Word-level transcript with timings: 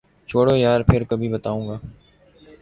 چھوڑو 0.29 0.55
یار، 0.63 0.79
پھر 0.89 1.01
کبھی 1.09 1.27
بتاؤں 1.33 1.67
گا۔ 1.67 1.77